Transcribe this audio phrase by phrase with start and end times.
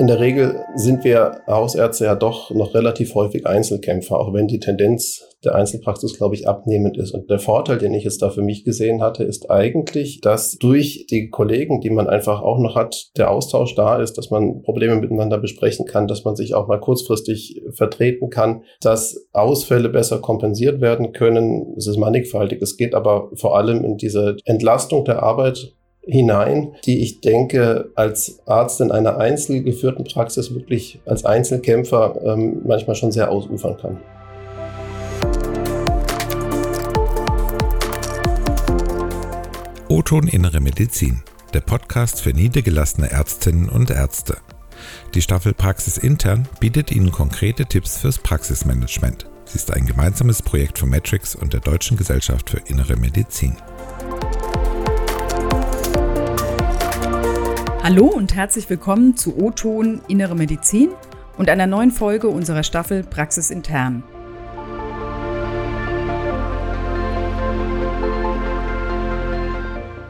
[0.00, 4.58] In der Regel sind wir Hausärzte ja doch noch relativ häufig Einzelkämpfer, auch wenn die
[4.58, 7.10] Tendenz der Einzelpraxis, glaube ich, abnehmend ist.
[7.10, 11.06] Und der Vorteil, den ich jetzt da für mich gesehen hatte, ist eigentlich, dass durch
[11.10, 14.96] die Kollegen, die man einfach auch noch hat, der Austausch da ist, dass man Probleme
[14.96, 20.80] miteinander besprechen kann, dass man sich auch mal kurzfristig vertreten kann, dass Ausfälle besser kompensiert
[20.80, 21.74] werden können.
[21.76, 22.62] Es ist mannigfaltig.
[22.62, 25.74] Es geht aber vor allem in diese Entlastung der Arbeit
[26.10, 32.96] hinein, die ich denke, als Arzt in einer einzelgeführten Praxis wirklich als Einzelkämpfer ähm, manchmal
[32.96, 33.98] schon sehr ausufern kann.
[39.88, 44.36] O-Ton Innere Medizin, der Podcast für niedergelassene Ärztinnen und Ärzte.
[45.14, 49.26] Die Staffel Praxis Intern bietet Ihnen konkrete Tipps fürs Praxismanagement.
[49.46, 53.56] Sie ist ein gemeinsames Projekt von Matrix und der Deutschen Gesellschaft für Innere Medizin.
[57.82, 60.90] Hallo und herzlich willkommen zu O-Ton Innere Medizin
[61.38, 64.02] und einer neuen Folge unserer Staffel Praxis intern.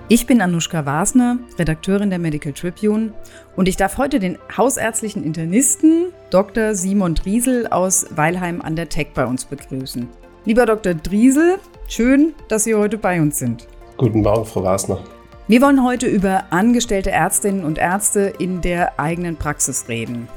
[0.09, 3.12] Ich bin Anushka Wasner, Redakteurin der Medical Tribune
[3.55, 6.75] und ich darf heute den hausärztlichen Internisten Dr.
[6.75, 10.09] Simon Driesel aus Weilheim an der Tech bei uns begrüßen.
[10.45, 10.95] Lieber Dr.
[10.95, 13.69] Driesel, schön, dass Sie heute bei uns sind.
[13.97, 15.05] Guten Morgen, Frau Wasner.
[15.51, 20.29] Wir wollen heute über angestellte Ärztinnen und Ärzte in der eigenen Praxis reden.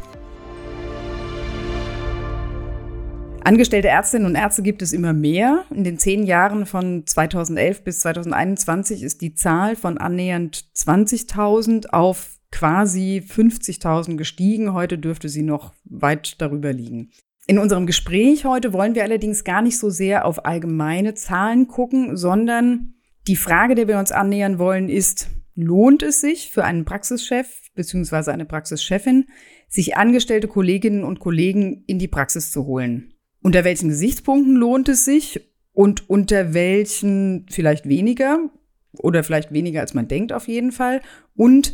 [3.43, 5.65] Angestellte Ärztinnen und Ärzte gibt es immer mehr.
[5.69, 12.39] In den zehn Jahren von 2011 bis 2021 ist die Zahl von annähernd 20.000 auf
[12.51, 14.73] quasi 50.000 gestiegen.
[14.73, 17.11] Heute dürfte sie noch weit darüber liegen.
[17.45, 22.17] In unserem Gespräch heute wollen wir allerdings gar nicht so sehr auf allgemeine Zahlen gucken,
[22.17, 22.95] sondern
[23.27, 28.31] die Frage, der wir uns annähern wollen, ist, lohnt es sich für einen Praxischef bzw.
[28.31, 29.27] eine Praxischefin,
[29.67, 33.13] sich angestellte Kolleginnen und Kollegen in die Praxis zu holen?
[33.41, 35.41] Unter welchen Gesichtspunkten lohnt es sich
[35.71, 38.49] und unter welchen vielleicht weniger
[38.93, 41.01] oder vielleicht weniger als man denkt auf jeden Fall?
[41.35, 41.73] Und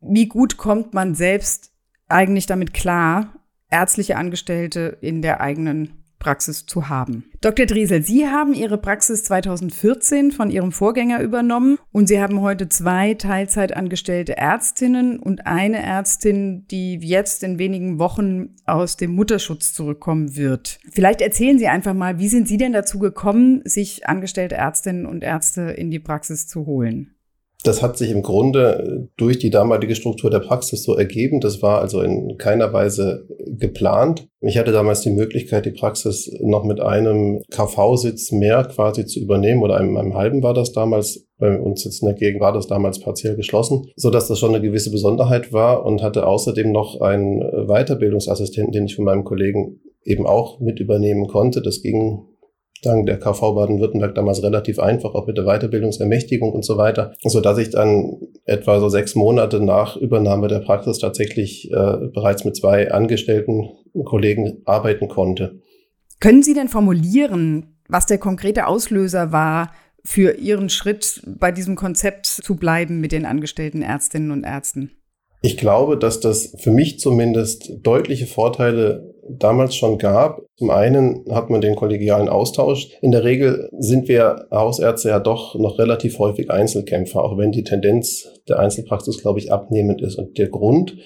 [0.00, 1.72] wie gut kommt man selbst
[2.08, 3.40] eigentlich damit klar,
[3.70, 7.24] ärztliche Angestellte in der eigenen Praxis zu haben.
[7.42, 7.66] Dr.
[7.66, 13.12] Driesel, Sie haben Ihre Praxis 2014 von Ihrem Vorgänger übernommen und Sie haben heute zwei
[13.12, 20.78] Teilzeitangestellte Ärztinnen und eine Ärztin, die jetzt in wenigen Wochen aus dem Mutterschutz zurückkommen wird.
[20.90, 25.22] Vielleicht erzählen Sie einfach mal, wie sind Sie denn dazu gekommen, sich angestellte Ärztinnen und
[25.22, 27.13] Ärzte in die Praxis zu holen?
[27.64, 31.40] Das hat sich im Grunde durch die damalige Struktur der Praxis so ergeben.
[31.40, 34.28] Das war also in keiner Weise geplant.
[34.42, 39.62] Ich hatte damals die Möglichkeit, die Praxis noch mit einem KV-Sitz mehr quasi zu übernehmen
[39.62, 41.26] oder einem, einem halben war das damals.
[41.38, 44.54] Bei uns jetzt in der Gegend war das damals partiell geschlossen, so dass das schon
[44.54, 49.80] eine gewisse Besonderheit war und hatte außerdem noch einen Weiterbildungsassistenten, den ich von meinem Kollegen
[50.04, 51.62] eben auch mit übernehmen konnte.
[51.62, 52.26] Das ging
[52.84, 57.40] dank der KV Baden-Württemberg damals relativ einfach, auch mit der Weiterbildungsermächtigung und so weiter, so
[57.40, 62.56] dass ich dann etwa so sechs Monate nach Übernahme der Praxis tatsächlich äh, bereits mit
[62.56, 63.70] zwei angestellten
[64.04, 65.60] Kollegen arbeiten konnte.
[66.20, 69.72] Können Sie denn formulieren, was der konkrete Auslöser war
[70.04, 74.90] für Ihren Schritt, bei diesem Konzept zu bleiben mit den angestellten Ärztinnen und Ärzten?
[75.42, 80.42] Ich glaube, dass das für mich zumindest deutliche Vorteile damals schon gab.
[80.56, 82.88] Zum einen hat man den kollegialen Austausch.
[83.02, 87.64] In der Regel sind wir Hausärzte ja doch noch relativ häufig Einzelkämpfer, auch wenn die
[87.64, 90.16] Tendenz der Einzelpraxis, glaube ich, abnehmend ist.
[90.16, 90.96] Und der Grund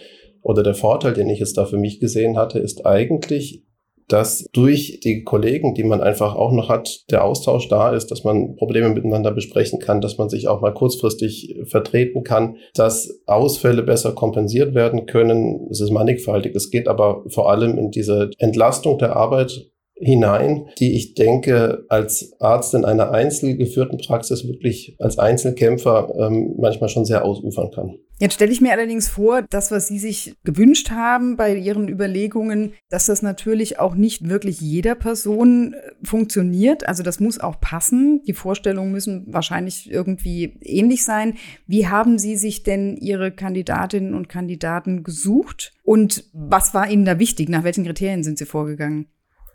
[0.42, 3.64] oder der Vorteil, den ich jetzt da für mich gesehen hatte, ist eigentlich,
[4.08, 8.24] dass durch die Kollegen, die man einfach auch noch hat, der Austausch da ist, dass
[8.24, 13.82] man Probleme miteinander besprechen kann, dass man sich auch mal kurzfristig vertreten kann, dass Ausfälle
[13.82, 15.68] besser kompensiert werden können.
[15.70, 16.54] Es ist mannigfaltig.
[16.54, 19.70] Es geht aber vor allem in diese Entlastung der Arbeit
[20.00, 26.88] hinein, die ich denke, als Arzt in einer einzelgeführten Praxis wirklich als Einzelkämpfer ähm, manchmal
[26.88, 27.98] schon sehr ausufern kann.
[28.20, 32.72] Jetzt stelle ich mir allerdings vor, das, was Sie sich gewünscht haben bei Ihren Überlegungen,
[32.88, 36.88] dass das natürlich auch nicht wirklich jeder Person äh, funktioniert.
[36.88, 38.22] Also das muss auch passen.
[38.26, 41.34] Die Vorstellungen müssen wahrscheinlich irgendwie ähnlich sein.
[41.66, 45.72] Wie haben Sie sich denn Ihre Kandidatinnen und Kandidaten gesucht?
[45.84, 47.48] Und was war Ihnen da wichtig?
[47.48, 49.06] Nach welchen Kriterien sind Sie vorgegangen?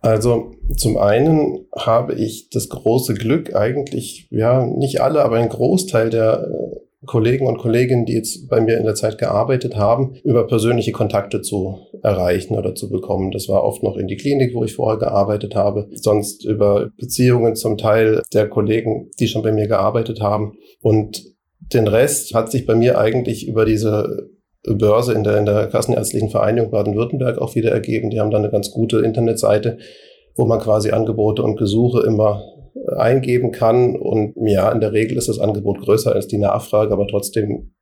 [0.04, 6.10] Also zum einen habe ich das große Glück, eigentlich, ja, nicht alle, aber ein Großteil
[6.10, 10.46] der äh, Kollegen und Kolleginnen, die jetzt bei mir in der Zeit gearbeitet haben, über
[10.46, 13.32] persönliche Kontakte zu erreichen oder zu bekommen.
[13.32, 17.56] Das war oft noch in die Klinik, wo ich vorher gearbeitet habe, sonst über Beziehungen
[17.56, 20.58] zum Teil der Kollegen, die schon bei mir gearbeitet haben.
[20.82, 21.24] Und
[21.62, 24.30] den Rest hat sich bei mir eigentlich über diese
[24.66, 28.10] Börse in der, in der Kassenärztlichen Vereinigung Baden-Württemberg auch wieder ergeben.
[28.10, 29.78] Die haben da eine ganz gute Internetseite,
[30.36, 32.44] wo man quasi Angebote und Gesuche immer
[32.96, 33.96] eingeben kann.
[33.96, 37.74] Und ja, in der Regel ist das Angebot größer als die Nachfrage, aber trotzdem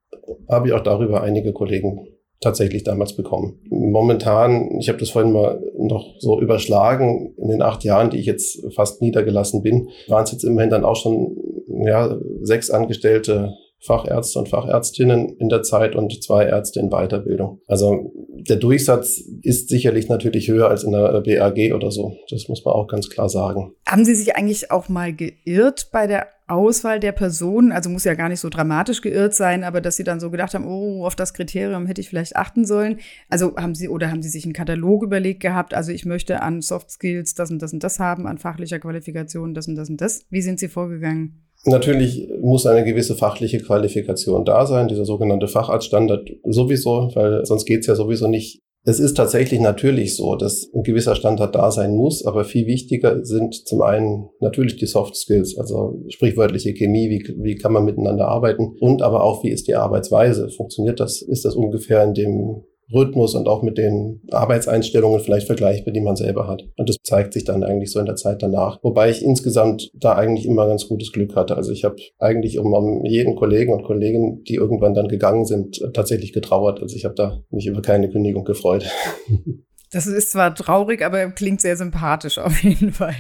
[0.50, 2.08] habe ich auch darüber einige Kollegen
[2.40, 3.60] tatsächlich damals bekommen.
[3.70, 8.26] Momentan, ich habe das vorhin mal noch so überschlagen, in den acht Jahren, die ich
[8.26, 11.38] jetzt fast niedergelassen bin, waren es jetzt immerhin dann auch schon
[11.86, 17.62] ja, sechs Angestellte Fachärzte und Fachärztinnen in der Zeit und zwei Ärzte in Weiterbildung.
[17.68, 22.16] Also der Durchsatz ist sicherlich natürlich höher als in der BAG oder so.
[22.30, 23.74] Das muss man auch ganz klar sagen.
[23.88, 27.72] Haben Sie sich eigentlich auch mal geirrt bei der Auswahl der Personen?
[27.72, 30.54] Also muss ja gar nicht so dramatisch geirrt sein, aber dass Sie dann so gedacht
[30.54, 33.00] haben, oh, auf das Kriterium hätte ich vielleicht achten sollen.
[33.30, 35.74] Also haben Sie oder haben Sie sich einen Katalog überlegt gehabt?
[35.74, 39.56] Also ich möchte an Soft Skills das und das und das haben, an fachlicher Qualifikation
[39.56, 40.26] das und das und das.
[40.30, 41.48] Wie sind Sie vorgegangen?
[41.66, 47.88] Natürlich muss eine gewisse fachliche Qualifikation da sein, dieser sogenannte Facharztstandard sowieso, weil sonst geht's
[47.88, 48.62] ja sowieso nicht.
[48.84, 53.24] Es ist tatsächlich natürlich so, dass ein gewisser Standard da sein muss, aber viel wichtiger
[53.24, 58.28] sind zum einen natürlich die Soft Skills, also sprichwörtliche Chemie, wie, wie kann man miteinander
[58.28, 60.50] arbeiten und aber auch, wie ist die Arbeitsweise?
[60.50, 61.22] Funktioniert das?
[61.22, 66.16] Ist das ungefähr in dem Rhythmus und auch mit den Arbeitseinstellungen vielleicht vergleichbar, die man
[66.16, 66.64] selber hat.
[66.78, 68.80] Und das zeigt sich dann eigentlich so in der Zeit danach.
[68.84, 71.56] Wobei ich insgesamt da eigentlich immer ganz gutes Glück hatte.
[71.56, 76.34] Also ich habe eigentlich um, jeden Kollegen und Kolleginnen, die irgendwann dann gegangen sind, tatsächlich
[76.34, 76.82] getrauert.
[76.82, 78.86] Also ich habe da mich über keine Kündigung gefreut.
[79.92, 83.16] Das ist zwar traurig, aber klingt sehr sympathisch auf jeden Fall.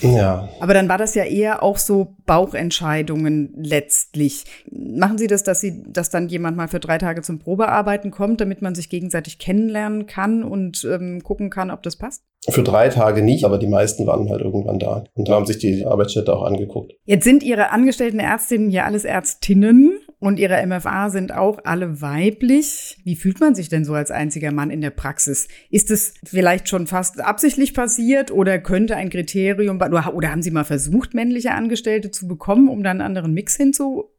[0.00, 0.48] Ja.
[0.60, 4.44] Aber dann war das ja eher auch so Bauchentscheidungen letztlich.
[4.70, 8.40] Machen Sie das, dass Sie, dass dann jemand mal für drei Tage zum Probearbeiten kommt,
[8.40, 12.24] damit man sich gegenseitig kennenlernen kann und ähm, gucken kann, ob das passt?
[12.48, 15.84] Für drei Tage nicht, aber die meisten waren halt irgendwann da und haben sich die
[15.84, 16.92] Arbeitsstätte auch angeguckt.
[17.04, 22.98] Jetzt sind Ihre angestellten Ärztinnen ja alles Ärztinnen und Ihre MFA sind auch alle weiblich.
[23.04, 25.48] Wie fühlt man sich denn so als einziger Mann in der Praxis?
[25.68, 30.64] Ist es vielleicht schon fast absichtlich passiert oder könnte ein Kriterium, oder haben Sie mal
[30.64, 33.56] versucht, männliche Angestellte zu bekommen, um dann einen anderen Mix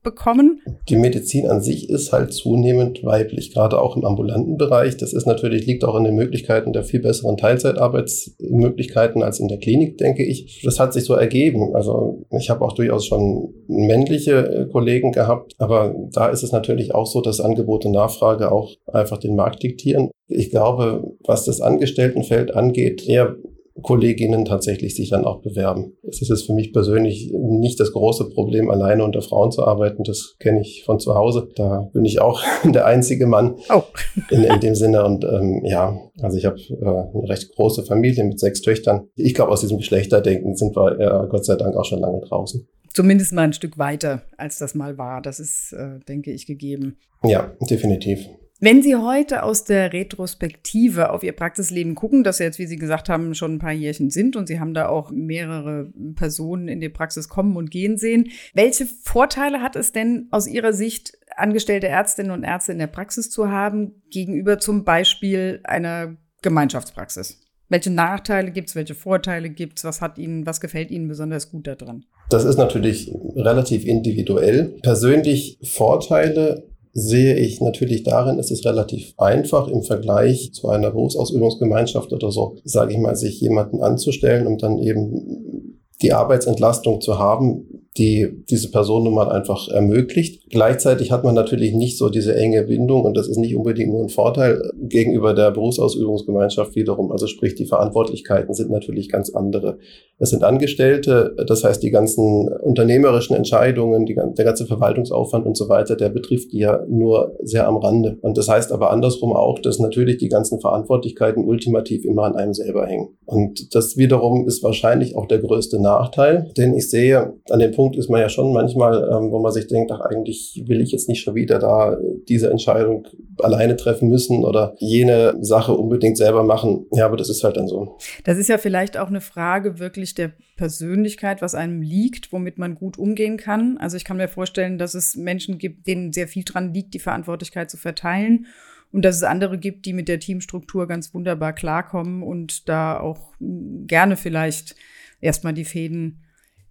[0.07, 0.61] hinzubekommen?
[0.89, 4.97] Die Medizin an sich ist halt zunehmend weiblich, gerade auch im ambulanten Bereich.
[4.97, 9.47] Das ist natürlich, liegt auch in den Möglichkeiten der viel besseren Teilzeitarbeits Arbeitsmöglichkeiten als in
[9.47, 10.61] der Klinik, denke ich.
[10.63, 11.75] Das hat sich so ergeben.
[11.75, 16.93] Also ich habe auch durchaus schon männliche äh, Kollegen gehabt, aber da ist es natürlich
[16.93, 20.11] auch so, dass Angebot und Nachfrage auch einfach den Markt diktieren.
[20.27, 23.37] Ich glaube, was das Angestelltenfeld angeht, eher
[23.81, 25.97] Kolleginnen tatsächlich sich dann auch bewerben.
[26.07, 30.03] Es ist für mich persönlich nicht das große Problem, alleine unter Frauen zu arbeiten.
[30.03, 31.49] Das kenne ich von zu Hause.
[31.55, 33.83] Da bin ich auch der einzige Mann oh.
[34.29, 35.05] in, in dem Sinne.
[35.05, 39.07] Und ähm, ja, also ich habe äh, eine recht große Familie mit sechs Töchtern.
[39.15, 42.67] Ich glaube, aus diesem Geschlechterdenken sind wir äh, Gott sei Dank auch schon lange draußen.
[42.93, 45.21] Zumindest mal ein Stück weiter, als das mal war.
[45.21, 46.97] Das ist, äh, denke ich, gegeben.
[47.23, 48.27] Ja, definitiv.
[48.59, 53.07] Wenn Sie heute aus der Retrospektive auf Ihr Praxisleben gucken, das jetzt, wie Sie gesagt
[53.07, 56.89] haben, schon ein paar Jährchen sind und Sie haben da auch mehrere Personen in die
[56.89, 62.31] Praxis kommen und gehen sehen, welche Vorteile hat es denn aus Ihrer Sicht, angestellte Ärztinnen
[62.31, 67.39] und Ärzte in der Praxis zu haben, gegenüber zum Beispiel einer Gemeinschaftspraxis?
[67.69, 71.51] Welche Nachteile gibt es, welche Vorteile gibt es, was hat Ihnen, was gefällt Ihnen besonders
[71.51, 72.05] gut daran?
[72.31, 74.77] Das ist natürlich relativ individuell.
[74.81, 76.63] Persönlich Vorteile
[76.99, 82.55] sehe ich natürlich darin, es ist relativ einfach im Vergleich zu einer Berufsausübungsgemeinschaft oder so,
[82.63, 88.71] sage ich mal, sich jemanden anzustellen, um dann eben die Arbeitsentlastung zu haben, die diese
[88.71, 90.49] Person nun mal einfach ermöglicht.
[90.49, 94.03] Gleichzeitig hat man natürlich nicht so diese enge Bindung und das ist nicht unbedingt nur
[94.03, 97.11] ein Vorteil gegenüber der Berufsausübungsgemeinschaft wiederum.
[97.11, 99.79] Also sprich, die Verantwortlichkeiten sind natürlich ganz andere.
[100.19, 105.69] Es sind Angestellte, das heißt, die ganzen unternehmerischen Entscheidungen, die, der ganze Verwaltungsaufwand und so
[105.69, 108.17] weiter, der betrifft die ja nur sehr am Rande.
[108.21, 112.53] Und das heißt aber andersrum auch, dass natürlich die ganzen Verantwortlichkeiten ultimativ immer an einem
[112.53, 113.09] selber hängen.
[113.25, 117.86] Und das wiederum ist wahrscheinlich auch der größte Nachteil, denn ich sehe an dem Punkt,
[117.87, 120.91] Punkt ist man ja schon manchmal, ähm, wo man sich denkt, ach, eigentlich will ich
[120.91, 123.07] jetzt nicht schon wieder da diese Entscheidung
[123.39, 126.85] alleine treffen müssen oder jene Sache unbedingt selber machen.
[126.91, 127.97] Ja, aber das ist halt dann so.
[128.25, 132.75] Das ist ja vielleicht auch eine Frage wirklich der Persönlichkeit, was einem liegt, womit man
[132.75, 133.77] gut umgehen kann.
[133.77, 136.99] Also ich kann mir vorstellen, dass es Menschen gibt, denen sehr viel dran liegt, die
[136.99, 138.47] Verantwortlichkeit zu verteilen
[138.91, 143.33] und dass es andere gibt, die mit der Teamstruktur ganz wunderbar klarkommen und da auch
[143.39, 144.75] gerne vielleicht
[145.21, 146.23] erstmal die Fäden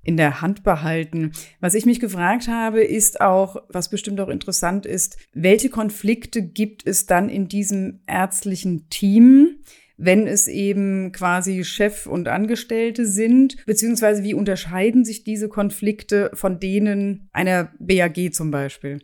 [0.07, 1.33] in der Hand behalten.
[1.61, 6.87] Was ich mich gefragt habe, ist auch, was bestimmt auch interessant ist, welche Konflikte gibt
[6.87, 9.59] es dann in diesem ärztlichen Team?
[9.99, 16.61] wenn es eben quasi Chef und Angestellte sind, beziehungsweise wie unterscheiden sich diese Konflikte von
[16.61, 18.99] denen einer BAG zum Beispiel?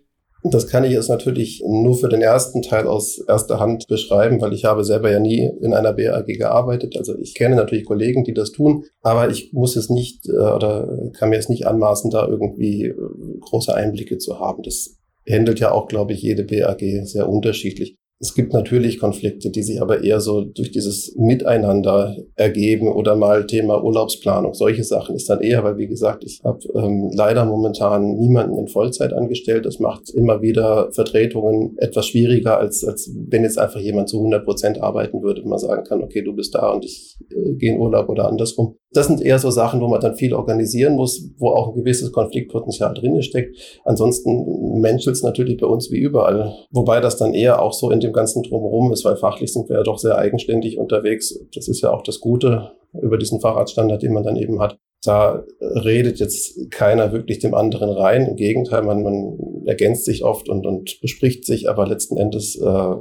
[0.45, 4.53] Das kann ich jetzt natürlich nur für den ersten Teil aus erster Hand beschreiben, weil
[4.53, 6.97] ich habe selber ja nie in einer BAG gearbeitet.
[6.97, 11.11] Also ich kenne natürlich Kollegen, die das tun, aber ich muss es nicht äh, oder
[11.17, 12.97] kann mir es nicht anmaßen, da irgendwie äh,
[13.41, 14.65] große Einblicke zu haben.
[14.65, 14.97] Das
[15.31, 17.97] handelt ja auch, glaube ich, jede BAG sehr unterschiedlich.
[18.23, 23.47] Es gibt natürlich Konflikte, die sich aber eher so durch dieses Miteinander ergeben oder mal
[23.49, 24.55] Thema Urlaubsplanung.
[24.55, 28.69] Solche Sachen ist dann eher, weil wie gesagt, ich habe ähm, leider momentan niemanden in
[28.69, 29.67] Vollzeit angestellt.
[29.67, 34.45] Das macht immer wieder Vertretungen etwas schwieriger, als, als wenn jetzt einfach jemand zu 100
[34.45, 37.73] Prozent arbeiten würde und man sagen kann, okay, du bist da und ich äh, gehe
[37.73, 38.77] in Urlaub oder andersrum.
[38.95, 42.13] Das sind eher so Sachen, wo man dann viel organisieren muss, wo auch ein gewisses
[42.13, 43.57] Konfliktpotenzial drin steckt.
[43.85, 46.55] Ansonsten menschelt es natürlich bei uns wie überall.
[46.71, 49.77] Wobei das dann eher auch so in dem ganzen Drumherum ist, weil fachlich sind wir
[49.77, 51.39] ja doch sehr eigenständig unterwegs.
[51.55, 54.79] Das ist ja auch das Gute über diesen Fahrradstandard, den man dann eben hat.
[55.05, 58.27] Da redet jetzt keiner wirklich dem anderen rein.
[58.27, 62.95] Im Gegenteil, man, man ergänzt sich oft und, und bespricht sich, aber letzten Endes äh,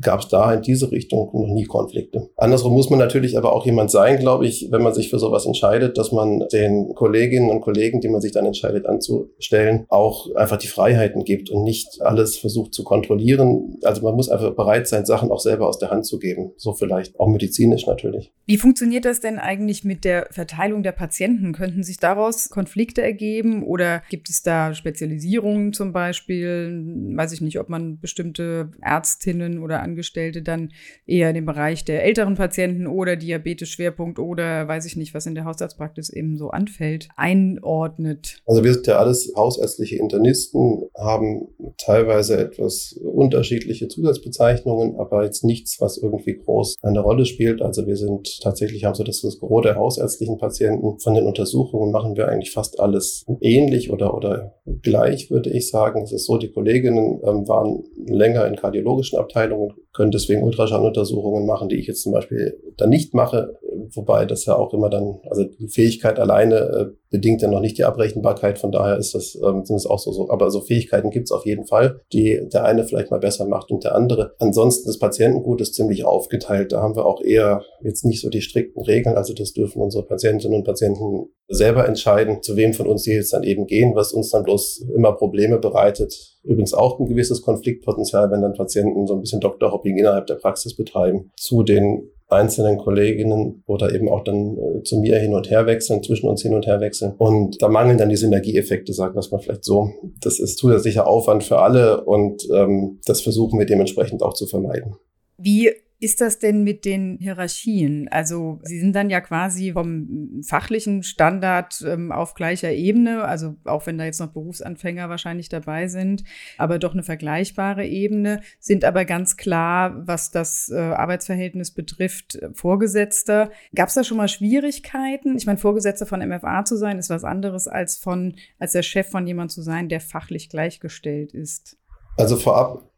[0.00, 2.30] gab es da in diese Richtung noch nie Konflikte.
[2.36, 5.46] Andersrum muss man natürlich aber auch jemand sein, glaube ich, wenn man sich für sowas
[5.46, 10.58] entscheidet, dass man den Kolleginnen und Kollegen, die man sich dann entscheidet anzustellen, auch einfach
[10.58, 13.78] die Freiheiten gibt und nicht alles versucht zu kontrollieren.
[13.84, 16.52] Also man muss einfach bereit sein, Sachen auch selber aus der Hand zu geben.
[16.56, 18.32] So vielleicht auch medizinisch natürlich.
[18.46, 21.52] Wie funktioniert das denn eigentlich mit der Verteilung der Patienten?
[21.52, 26.84] Könnten sich daraus Konflikte ergeben oder gibt es da Spezialisierungen zum Beispiel?
[27.14, 30.70] Weiß ich nicht, ob man bestimmte Ärztinnen oder Angestellte dann
[31.06, 35.34] eher in dem Bereich der älteren Patienten oder Diabetes-Schwerpunkt oder weiß ich nicht, was in
[35.34, 38.42] der Hausarztpraxis eben so anfällt, einordnet?
[38.46, 45.80] Also wir sind ja alles hausärztliche Internisten, haben teilweise etwas unterschiedliche Zusatzbezeichnungen, aber jetzt nichts,
[45.80, 47.62] was irgendwie groß eine Rolle spielt.
[47.62, 50.98] Also wir sind tatsächlich, haben so das, das Gros der hausärztlichen Patienten.
[51.00, 56.02] Von den Untersuchungen machen wir eigentlich fast alles ähnlich oder, oder gleich, würde ich sagen.
[56.02, 61.68] Es ist so, die Kolleginnen ähm, waren länger in kardiologischen Abteilungen können deswegen Ultraschalluntersuchungen machen,
[61.68, 63.58] die ich jetzt zum Beispiel dann nicht mache,
[63.94, 67.76] wobei das ja auch immer dann, also die Fähigkeit alleine äh, bedingt ja noch nicht
[67.76, 70.30] die Abrechenbarkeit, von daher ist das, ähm, sind es auch so, so.
[70.30, 73.70] Aber so Fähigkeiten gibt es auf jeden Fall, die der eine vielleicht mal besser macht
[73.70, 74.34] und der andere.
[74.38, 76.72] Ansonsten das Patientengut ist ziemlich aufgeteilt.
[76.72, 79.16] Da haben wir auch eher jetzt nicht so die strikten Regeln.
[79.16, 83.32] Also das dürfen unsere Patientinnen und Patienten selber entscheiden, zu wem von uns die jetzt
[83.32, 86.14] dann eben gehen, was uns dann bloß immer Probleme bereitet.
[86.44, 90.76] Übrigens auch ein gewisses Konfliktpotenzial, wenn dann Patienten so ein bisschen Doktorhopping innerhalb der Praxis
[90.76, 95.66] betreiben, zu den einzelnen Kolleginnen oder eben auch dann äh, zu mir hin und her
[95.66, 97.14] wechseln, zwischen uns hin und her wechseln.
[97.18, 99.90] Und da mangeln dann die Synergieeffekte, es mal vielleicht so.
[100.20, 104.96] Das ist zusätzlicher Aufwand für alle und ähm, das versuchen wir dementsprechend auch zu vermeiden.
[105.36, 108.08] Wie ist das denn mit den Hierarchien?
[108.08, 113.86] Also Sie sind dann ja quasi vom fachlichen Standard ähm, auf gleicher Ebene, also auch
[113.86, 116.24] wenn da jetzt noch Berufsanfänger wahrscheinlich dabei sind,
[116.56, 123.50] aber doch eine vergleichbare Ebene, sind aber ganz klar, was das äh, Arbeitsverhältnis betrifft, Vorgesetzter.
[123.74, 125.36] Gab es da schon mal Schwierigkeiten?
[125.36, 129.08] Ich meine, Vorgesetzter von MFA zu sein, ist was anderes als von als der Chef
[129.08, 131.76] von jemand zu sein, der fachlich gleichgestellt ist.
[132.16, 132.89] Also vorab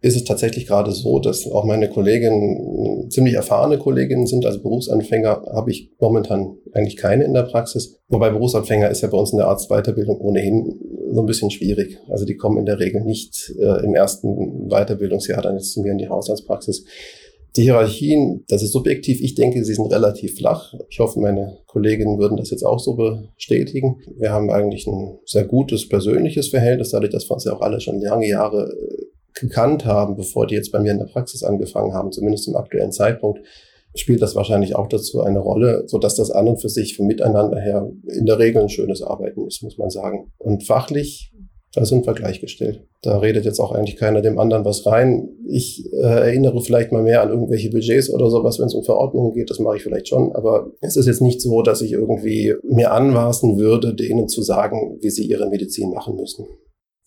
[0.00, 4.46] ist es tatsächlich gerade so, dass auch meine Kolleginnen ziemlich erfahrene Kolleginnen sind.
[4.46, 7.98] Also Berufsanfänger habe ich momentan eigentlich keine in der Praxis.
[8.08, 11.98] Wobei Berufsanfänger ist ja bei uns in der Arztweiterbildung ohnehin so ein bisschen schwierig.
[12.08, 15.92] Also die kommen in der Regel nicht äh, im ersten Weiterbildungsjahr dann jetzt zu mir
[15.92, 16.84] in die Hausarztpraxis.
[17.56, 19.20] Die Hierarchien, das ist subjektiv.
[19.20, 20.74] Ich denke, sie sind relativ flach.
[20.90, 23.96] Ich hoffe, meine Kolleginnen würden das jetzt auch so bestätigen.
[24.16, 27.80] Wir haben eigentlich ein sehr gutes persönliches Verhältnis, dadurch, dass wir uns ja auch alle
[27.80, 28.70] schon lange Jahre
[29.40, 32.92] gekannt haben, bevor die jetzt bei mir in der Praxis angefangen haben, zumindest im aktuellen
[32.92, 33.40] Zeitpunkt,
[33.94, 37.06] spielt das wahrscheinlich auch dazu eine Rolle, so dass das an und für sich vom
[37.06, 40.30] Miteinander her in der Regel ein schönes Arbeiten ist, muss man sagen.
[40.38, 41.32] Und fachlich,
[41.74, 42.86] da sind wir gleichgestellt.
[43.02, 45.28] Da redet jetzt auch eigentlich keiner dem anderen was rein.
[45.46, 49.32] Ich äh, erinnere vielleicht mal mehr an irgendwelche Budgets oder sowas, wenn es um Verordnungen
[49.32, 49.50] geht.
[49.50, 50.32] Das mache ich vielleicht schon.
[50.34, 54.98] Aber es ist jetzt nicht so, dass ich irgendwie mir anmaßen würde, denen zu sagen,
[55.02, 56.46] wie sie ihre Medizin machen müssen.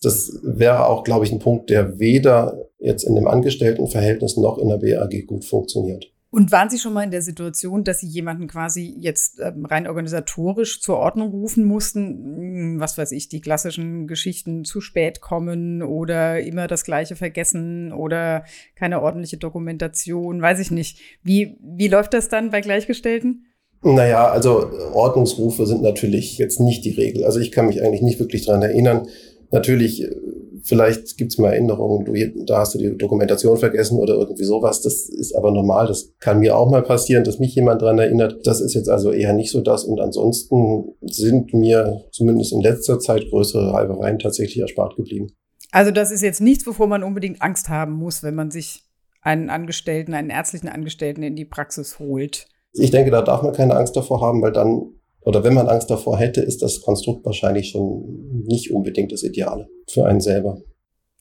[0.02, 4.70] Das wäre auch, glaube ich, ein Punkt, der weder jetzt in dem Angestelltenverhältnis noch in
[4.70, 6.12] der BAG gut funktioniert.
[6.34, 9.86] Und waren Sie schon mal in der Situation, dass Sie jemanden quasi jetzt ähm, rein
[9.86, 12.02] organisatorisch zur Ordnung rufen mussten?
[12.38, 17.92] Hm, was weiß ich, die klassischen Geschichten zu spät kommen oder immer das Gleiche vergessen
[17.92, 21.00] oder keine ordentliche Dokumentation, weiß ich nicht.
[21.22, 23.48] Wie, wie läuft das dann bei Gleichgestellten?
[23.84, 27.26] Naja, also Ordnungsrufe sind natürlich jetzt nicht die Regel.
[27.26, 29.08] Also ich kann mich eigentlich nicht wirklich dran erinnern,
[29.52, 30.16] Natürlich, äh,
[30.64, 34.82] vielleicht gibt's mal Erinnerungen, du, da hast du die Dokumentation vergessen oder irgendwie sowas.
[34.82, 35.88] Das ist aber normal.
[35.88, 38.46] Das kann mir auch mal passieren, dass mich jemand dran erinnert.
[38.46, 39.84] Das ist jetzt also eher nicht so das.
[39.84, 45.28] Und ansonsten sind mir zumindest in letzter Zeit größere Reibereien tatsächlich erspart geblieben.
[45.72, 48.84] Also das ist jetzt nichts, wovor man unbedingt Angst haben muss, wenn man sich
[49.22, 52.48] einen Angestellten, einen ärztlichen Angestellten in die Praxis holt.
[52.74, 55.90] Ich denke, da darf man keine Angst davor haben, weil dann, oder wenn man Angst
[55.90, 60.62] davor hätte, ist das Konstrukt wahrscheinlich schon nicht unbedingt das Ideale für einen selber.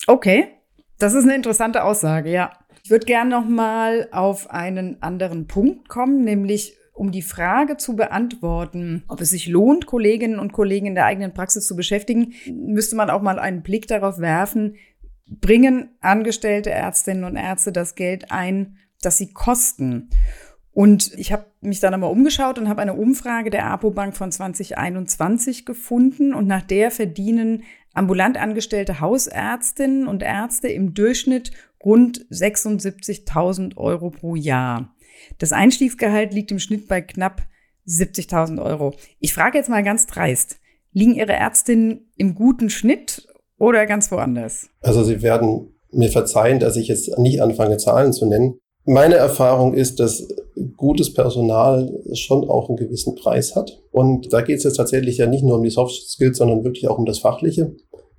[0.07, 0.49] Okay,
[0.99, 2.53] das ist eine interessante Aussage, ja.
[2.83, 7.97] Ich würde gerne noch mal auf einen anderen Punkt kommen, nämlich um die Frage zu
[7.97, 12.97] beantworten, ob es sich lohnt, Kolleginnen und Kollegen in der eigenen Praxis zu beschäftigen, müsste
[12.97, 14.77] man auch mal einen Blick darauf werfen,
[15.27, 20.11] bringen angestellte Ärztinnen und Ärzte das Geld ein, das sie kosten.
[20.73, 25.67] Und ich habe mich dann einmal umgeschaut und habe eine Umfrage der APO-Bank von 2021
[25.67, 31.51] gefunden und nach der verdienen ambulant angestellte Hausärztinnen und Ärzte im Durchschnitt
[31.85, 34.95] rund 76.000 Euro pro Jahr.
[35.39, 37.43] Das Einstiegsgehalt liegt im Schnitt bei knapp
[37.89, 38.95] 70.000 Euro.
[39.19, 40.61] Ich frage jetzt mal ganz dreist,
[40.93, 43.27] liegen Ihre Ärztinnen im guten Schnitt
[43.59, 44.69] oder ganz woanders?
[44.81, 48.60] Also Sie werden mir verzeihen, dass ich jetzt nicht anfange, Zahlen zu nennen.
[48.85, 50.27] Meine Erfahrung ist, dass
[50.77, 53.83] gutes Personal schon auch einen gewissen Preis hat.
[53.93, 56.89] Und da geht es jetzt tatsächlich ja nicht nur um die Soft Skills, sondern wirklich
[56.89, 57.75] auch um das Fachliche.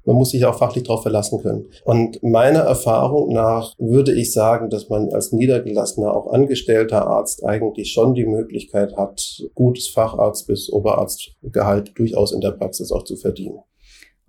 [0.06, 1.68] Man muss sich auch fachlich darauf verlassen können.
[1.86, 7.92] Und meiner Erfahrung nach würde ich sagen, dass man als niedergelassener, auch angestellter Arzt eigentlich
[7.92, 13.60] schon die Möglichkeit hat, gutes Facharzt bis Oberarztgehalt durchaus in der Praxis auch zu verdienen.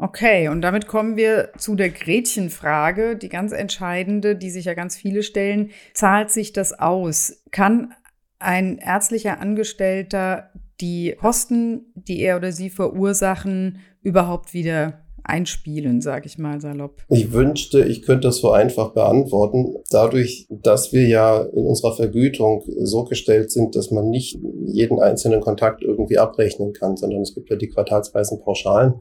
[0.03, 4.97] Okay, und damit kommen wir zu der Gretchenfrage, die ganz entscheidende, die sich ja ganz
[4.97, 5.71] viele stellen.
[5.95, 7.45] Zahlt sich das aus?
[7.53, 7.95] Kann
[8.41, 16.37] ein ärztlicher Angestellter die Kosten, die er oder sie verursachen, überhaupt wieder einspielen, sage ich
[16.37, 17.05] mal salopp.
[17.09, 19.77] Ich wünschte, ich könnte das so einfach beantworten.
[19.93, 25.41] Dadurch, dass wir ja in unserer Vergütung so gestellt sind, dass man nicht jeden einzelnen
[25.41, 28.95] Kontakt irgendwie abrechnen kann, sondern es gibt ja die quartalsweisen Pauschalen,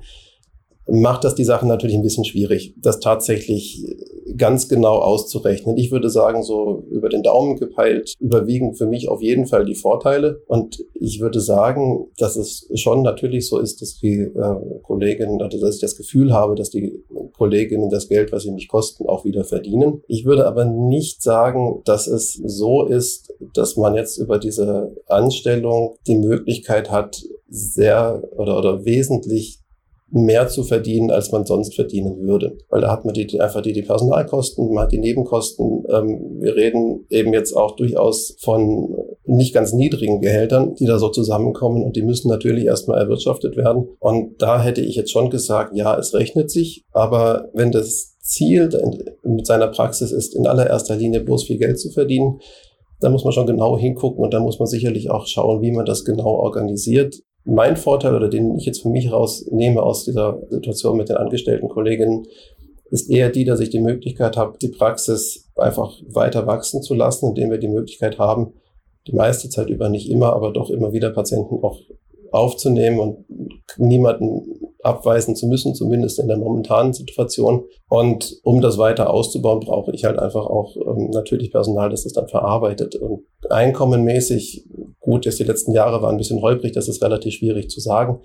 [0.92, 3.86] macht das die Sache natürlich ein bisschen schwierig, das tatsächlich
[4.38, 5.78] ganz genau auszurechnen.
[5.78, 9.76] Ich würde sagen, so über den Daumen gepeilt überwiegen für mich auf jeden Fall die
[9.76, 10.42] Vorteile.
[10.48, 15.60] Und ich würde sagen, dass es schon natürlich so ist, dass die äh, Kolleginnen, also
[15.60, 19.26] dass ich das Gefühl habe, dass die Kolleginnen das Geld, was sie mich kosten, auch
[19.26, 20.04] wieder verdienen.
[20.08, 25.96] Ich würde aber nicht sagen, dass es so ist, dass man jetzt über diese Anstellung
[26.08, 29.61] die Möglichkeit hat, sehr oder, oder wesentlich
[30.12, 32.58] mehr zu verdienen, als man sonst verdienen würde.
[32.70, 35.86] Weil da hat man die, einfach die, die Personalkosten, man hat die Nebenkosten.
[35.90, 38.96] Ähm, wir reden eben jetzt auch durchaus von
[39.26, 43.88] nicht ganz niedrigen Gehältern, die da so zusammenkommen und die müssen natürlich erstmal erwirtschaftet werden.
[44.00, 48.70] Und da hätte ich jetzt schon gesagt, ja, es rechnet sich, aber wenn das Ziel
[49.24, 52.40] mit seiner Praxis ist, in allererster Linie bloß viel Geld zu verdienen,
[53.00, 55.86] da muss man schon genau hingucken und da muss man sicherlich auch schauen, wie man
[55.86, 60.98] das genau organisiert mein Vorteil oder den ich jetzt für mich rausnehme aus dieser Situation
[60.98, 62.26] mit den angestellten Kolleginnen,
[62.92, 67.30] ist eher die, dass ich die Möglichkeit habe, die Praxis einfach weiter wachsen zu lassen,
[67.30, 68.54] indem wir die Möglichkeit haben,
[69.08, 71.80] die meiste Zeit über nicht immer, aber doch immer wieder Patienten auch
[72.32, 73.26] aufzunehmen und
[73.78, 77.66] niemanden abweisen zu müssen, zumindest in der momentanen Situation.
[77.90, 82.14] Und um das weiter auszubauen, brauche ich halt einfach auch ähm, natürlich Personal, das das
[82.14, 82.96] dann verarbeitet.
[82.96, 84.68] Und einkommenmäßig,
[85.12, 88.22] gut, jetzt die letzten Jahre waren ein bisschen holprig, das ist relativ schwierig zu sagen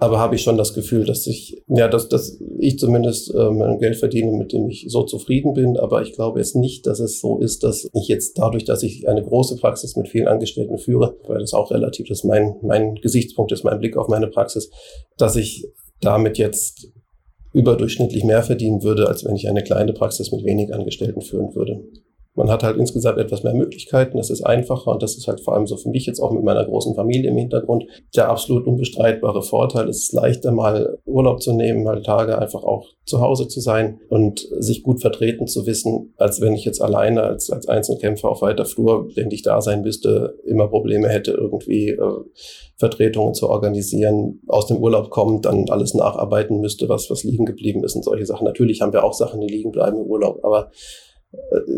[0.00, 3.78] aber habe ich schon das Gefühl, dass ich, ja, dass, dass ich zumindest äh, mein
[3.78, 5.76] Geld verdiene, mit dem ich so zufrieden bin.
[5.76, 9.08] Aber ich glaube jetzt nicht, dass es so ist, dass ich jetzt dadurch, dass ich
[9.08, 13.50] eine große Praxis mit vielen Angestellten führe, weil das auch relativ ist, mein, mein Gesichtspunkt
[13.50, 14.70] ist, mein Blick auf meine Praxis,
[15.16, 15.66] dass ich
[16.00, 16.92] damit jetzt
[17.52, 21.82] überdurchschnittlich mehr verdienen würde, als wenn ich eine kleine Praxis mit wenig Angestellten führen würde.
[22.38, 25.54] Man hat halt insgesamt etwas mehr Möglichkeiten, es ist einfacher und das ist halt vor
[25.54, 29.42] allem so für mich jetzt auch mit meiner großen Familie im Hintergrund der absolut unbestreitbare
[29.42, 29.88] Vorteil.
[29.88, 33.98] Es ist leichter mal Urlaub zu nehmen, mal Tage einfach auch zu Hause zu sein
[34.08, 38.40] und sich gut vertreten zu wissen, als wenn ich jetzt alleine als, als Einzelkämpfer auf
[38.40, 42.20] weiter Flur, wenn ich da sein müsste, immer Probleme hätte, irgendwie äh,
[42.76, 47.82] Vertretungen zu organisieren, aus dem Urlaub kommt, dann alles nacharbeiten müsste, was, was liegen geblieben
[47.82, 48.44] ist und solche Sachen.
[48.44, 50.70] Natürlich haben wir auch Sachen, die liegen bleiben im Urlaub, aber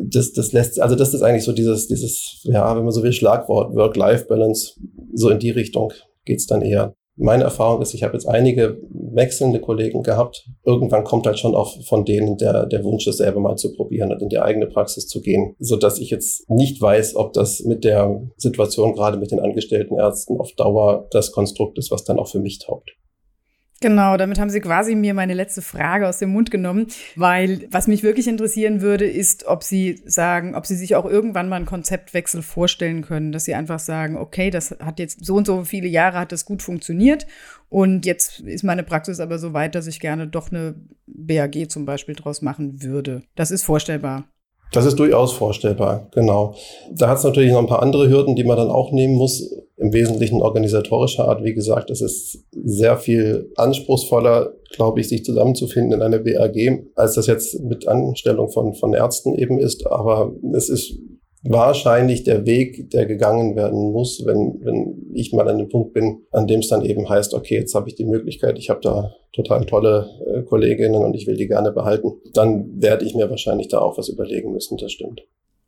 [0.04, 3.12] das, das lässt, also das ist eigentlich so dieses, dieses, ja, wenn man so will,
[3.12, 4.80] Schlagwort Work-Life-Balance,
[5.14, 5.92] so in die Richtung
[6.24, 6.94] geht's dann eher.
[7.16, 8.80] Meine Erfahrung ist, ich habe jetzt einige
[9.12, 10.48] wechselnde Kollegen gehabt.
[10.64, 14.10] Irgendwann kommt halt schon auch von denen der, der Wunsch, das selber mal zu probieren
[14.10, 17.60] und in die eigene Praxis zu gehen, so dass ich jetzt nicht weiß, ob das
[17.60, 22.18] mit der Situation gerade mit den angestellten Ärzten auf Dauer das Konstrukt ist, was dann
[22.18, 22.90] auch für mich taugt.
[23.82, 27.86] Genau, damit haben Sie quasi mir meine letzte Frage aus dem Mund genommen, weil was
[27.86, 31.64] mich wirklich interessieren würde, ist, ob Sie sagen, ob Sie sich auch irgendwann mal einen
[31.64, 35.88] Konzeptwechsel vorstellen können, dass Sie einfach sagen, okay, das hat jetzt so und so viele
[35.88, 37.26] Jahre hat das gut funktioniert
[37.70, 40.74] und jetzt ist meine Praxis aber so weit, dass ich gerne doch eine
[41.06, 43.22] BAG zum Beispiel draus machen würde.
[43.34, 44.28] Das ist vorstellbar.
[44.72, 46.54] Das ist durchaus vorstellbar, genau.
[46.92, 49.50] Da hat es natürlich noch ein paar andere Hürden, die man dann auch nehmen muss.
[49.76, 51.42] Im Wesentlichen organisatorischer Art.
[51.42, 57.14] Wie gesagt, es ist sehr viel anspruchsvoller, glaube ich, sich zusammenzufinden in einer BAG, als
[57.14, 59.86] das jetzt mit Anstellung von, von Ärzten eben ist.
[59.86, 60.98] Aber es ist
[61.42, 66.22] wahrscheinlich der Weg, der gegangen werden muss, wenn, wenn ich mal an dem Punkt bin,
[66.32, 69.14] an dem es dann eben heißt, okay, jetzt habe ich die Möglichkeit, ich habe da
[69.32, 73.68] total tolle äh, Kolleginnen und ich will die gerne behalten, dann werde ich mir wahrscheinlich
[73.68, 75.22] da auch was überlegen müssen, das stimmt.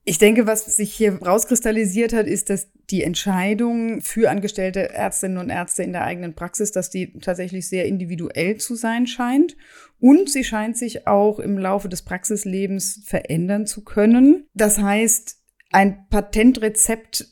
[0.05, 5.49] Ich denke, was sich hier rauskristallisiert hat, ist, dass die Entscheidung für angestellte Ärztinnen und
[5.49, 9.57] Ärzte in der eigenen Praxis, dass die tatsächlich sehr individuell zu sein scheint.
[10.01, 14.49] Und sie scheint sich auch im Laufe des Praxislebens verändern zu können.
[14.55, 15.42] Das heißt,
[15.73, 17.27] ein Patentrezept,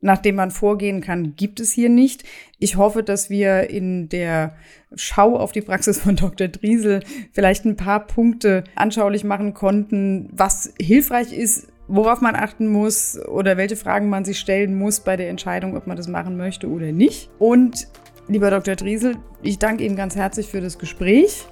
[0.00, 2.24] nach dem man vorgehen kann, gibt es hier nicht.
[2.58, 4.54] Ich hoffe, dass wir in der
[4.94, 6.48] Schau auf die Praxis von Dr.
[6.48, 13.18] Driesel vielleicht ein paar Punkte anschaulich machen konnten, was hilfreich ist, worauf man achten muss
[13.26, 16.68] oder welche Fragen man sich stellen muss bei der Entscheidung, ob man das machen möchte
[16.68, 17.30] oder nicht.
[17.38, 17.88] Und
[18.28, 18.76] lieber Dr.
[18.76, 21.46] Driesel, ich danke Ihnen ganz herzlich für das Gespräch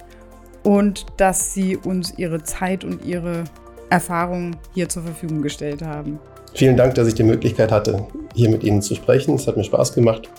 [0.63, 3.45] und dass Sie uns Ihre Zeit und Ihre
[3.89, 6.19] Erfahrungen hier zur Verfügung gestellt haben.
[6.55, 9.35] Vielen Dank, dass ich die Möglichkeit hatte, hier mit Ihnen zu sprechen.
[9.35, 10.29] Es hat mir Spaß gemacht.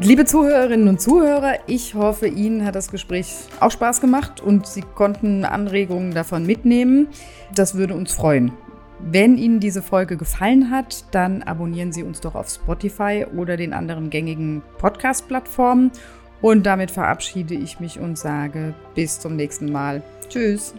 [0.00, 4.82] Liebe Zuhörerinnen und Zuhörer, ich hoffe, Ihnen hat das Gespräch auch Spaß gemacht und Sie
[4.94, 7.08] konnten Anregungen davon mitnehmen.
[7.52, 8.52] Das würde uns freuen.
[9.00, 13.72] Wenn Ihnen diese Folge gefallen hat, dann abonnieren Sie uns doch auf Spotify oder den
[13.72, 15.90] anderen gängigen Podcast-Plattformen
[16.40, 20.02] und damit verabschiede ich mich und sage bis zum nächsten Mal.
[20.28, 20.74] Tschüss.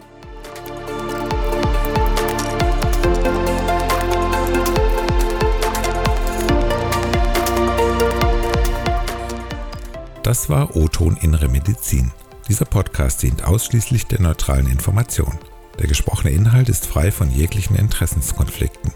[10.22, 12.12] Das war O-Ton Innere Medizin.
[12.48, 15.38] Dieser Podcast dient ausschließlich der neutralen Information.
[15.78, 18.92] Der gesprochene Inhalt ist frei von jeglichen Interessenskonflikten.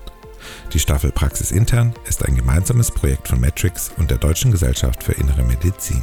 [0.73, 5.13] Die Staffel Praxis Intern ist ein gemeinsames Projekt von Matrix und der Deutschen Gesellschaft für
[5.13, 6.03] Innere Medizin.